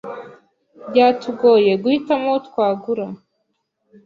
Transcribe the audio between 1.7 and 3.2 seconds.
guhitamo uwo twagura.